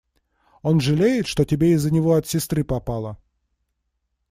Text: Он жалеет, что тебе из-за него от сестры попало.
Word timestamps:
Он 0.63 0.79
жалеет, 0.79 1.27
что 1.27 1.45
тебе 1.45 1.73
из-за 1.73 1.93
него 1.93 2.15
от 2.15 2.25
сестры 2.25 2.63
попало. 2.63 3.19